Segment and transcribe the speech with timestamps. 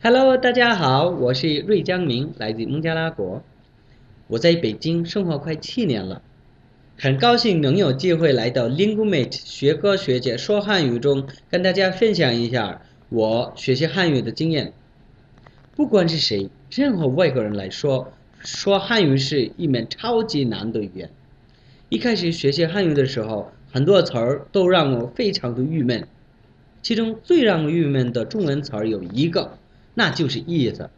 [0.00, 3.42] Hello，大家好，我是瑞江明，来自孟加拉国。
[4.28, 6.22] 我在北京生活快七年了，
[6.96, 14.72] 很高兴能有机会来到 Linguemate 学哥学姐说汉语中，跟大家分享一下我学习汉语的经验。
[15.74, 21.10] 不管是谁，任何外国人来说，说汉语是一门超级难的语言。
[21.88, 26.06] 一开始学习汉语的时候，很多词儿都让我非常的郁闷。
[26.82, 29.58] 其中最让我郁闷的中文词儿有一个。
[29.98, 30.90] 那就是意思。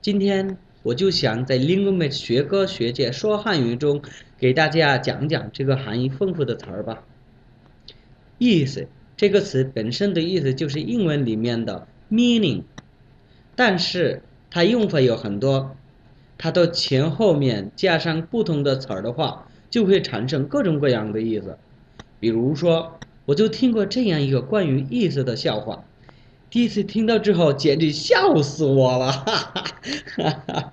[0.00, 4.00] 今天我就想在 lingu mi 学哥学姐说汉语中，
[4.38, 7.02] 给大家讲讲这个含义丰富的词儿吧。
[8.38, 12.62] 意思这个词本身的意思就是英文里面的 meaning，
[13.56, 15.74] 但是它用法有很多，
[16.38, 21.58] 它的前后面加上不同的词儿的话，就会产生各种各样的意思。
[22.20, 25.84] 比如说，我就听过这样一个关于意思的笑话。
[26.50, 29.12] 第一次听到之后，简直笑死我了！
[29.12, 29.52] 哈
[30.16, 30.72] 哈哈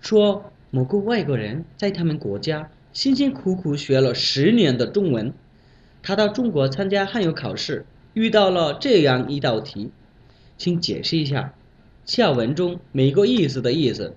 [0.00, 5.34] 说某个外国人在他们国家辛辛苦苦学了十年的中文，
[6.02, 9.90] 他到中国参加汉语考试，遇到了这样一道题，
[10.56, 11.52] 请解释一下
[12.06, 14.16] 下文中每个意思的意思。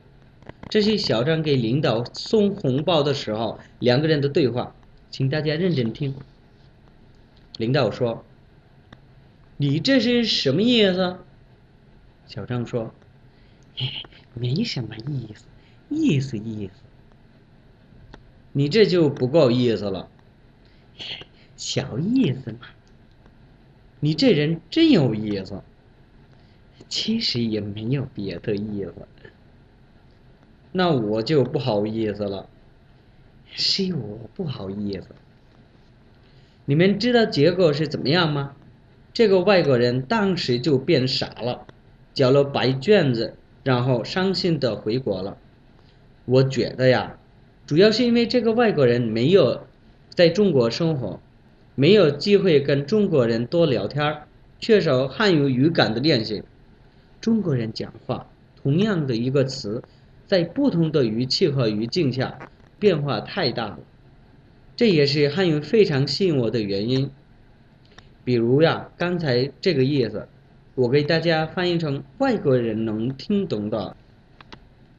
[0.69, 4.73] 这是小张给领导送红包的时候两个人的对话，
[5.11, 6.15] 请大家认真听。
[7.57, 8.23] 领导说。
[9.57, 11.17] 你这是什么意思？
[12.27, 12.93] 小张说
[14.33, 15.45] ：“没什么意思，
[15.89, 16.73] 意思意思。
[18.51, 20.09] 你这就不够意思了，
[21.55, 22.67] 小意思嘛。
[24.01, 25.61] 你这人真有意思，
[26.89, 28.93] 其实也没有别的意思。
[30.73, 32.49] 那我就不好意思了，
[33.53, 35.07] 是我不好意思。
[36.65, 38.57] 你们知道结果是怎么样吗？”
[39.15, 41.65] 这个外国人当时就变傻了，
[42.13, 45.37] 交了白卷子，然后伤心的回国了。
[46.25, 47.17] 我觉得呀，
[47.65, 49.61] 主要是因为这个外国人没有
[50.09, 51.21] 在中国生活，
[51.75, 54.23] 没有机会跟中国人多聊天，
[54.59, 56.43] 缺少汉语语感的练习。
[57.21, 58.27] 中国人讲话，
[58.61, 59.81] 同样的一个词，
[60.27, 62.37] 在不同的语气和语境下，
[62.77, 63.79] 变化太大了。
[64.75, 67.09] 这也是汉语非常吸引我的原因。
[68.25, 70.27] 比如呀，刚才这个意思，
[70.73, 73.95] 我给大家翻译成外国人能听懂的。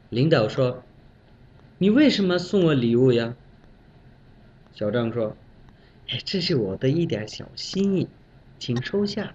[0.09, 0.85] 领导说
[1.77, 3.35] ：“你为什么送我礼物呀？”
[4.73, 5.37] 小张说
[6.09, 8.09] ：“哎，这是我的一点小心意，
[8.61, 9.35] 请收下。”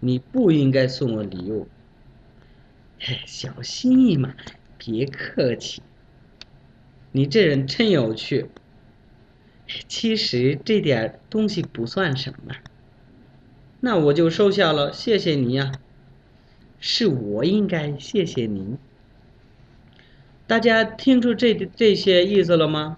[0.00, 1.66] 你不应该送我礼物。
[2.98, 4.34] 嘿，小心意嘛，
[4.76, 5.82] 别客气。
[7.12, 8.46] 你这人真有趣。
[9.88, 12.54] 其实这点东西不算什么，
[13.80, 15.72] 那我就收下了，谢谢你呀。
[16.78, 18.78] 是我应该谢谢您。
[20.46, 22.96] 大家听出这这些意思了吗？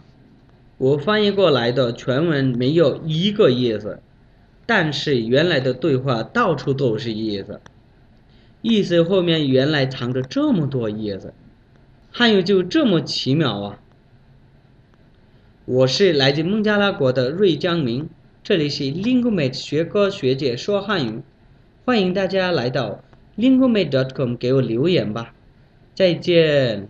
[0.79, 4.01] 我翻译过来的全文没有一个意思，
[4.67, 7.61] 但是原来的对话到处都是意思，
[8.63, 11.35] 意思后面原来藏着这么多意思，
[12.11, 13.82] 还有就这么奇妙啊！
[15.65, 18.09] 我是来自孟加拉国的瑞江明，
[18.43, 21.23] 这里是 l i n g u m a t e 学哥学姐说汉语，
[21.85, 23.05] 欢迎大家来到
[23.39, 25.33] Linguemate.com 给我留言吧，
[25.95, 26.89] 再见。